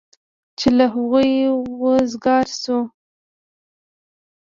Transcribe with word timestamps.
چې 0.59 0.67
له 0.77 0.85
هغوی 0.93 1.31
وزګار 1.81 2.47
شو. 2.61 2.79